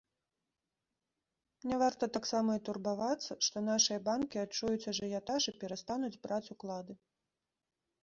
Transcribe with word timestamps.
Не 1.71 1.75
варта 1.83 2.05
таксама 2.15 2.51
і 2.57 2.63
турбавацца, 2.71 3.31
што 3.49 3.57
нашыя 3.69 4.03
банкі 4.11 4.43
адчуюць 4.47 4.89
ажыятаж 4.95 5.41
і 5.55 5.57
перастануць 5.63 6.15
браць 6.29 6.45
уклады. 6.59 6.93